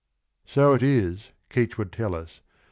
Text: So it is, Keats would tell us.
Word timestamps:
So 0.47 0.73
it 0.73 0.81
is, 0.81 1.31
Keats 1.51 1.77
would 1.77 1.91
tell 1.91 2.15
us. 2.15 2.41